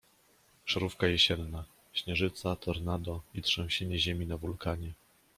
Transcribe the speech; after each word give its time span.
Szarówka 0.65 1.07
jesienna. 1.07 1.65
Śnieżyca, 1.93 2.55
tornado 2.55 3.21
i 3.33 3.41
trzęsienie 3.41 3.99
ziemi 3.99 4.27
na 4.27 4.37
wulkanie. 4.37 4.93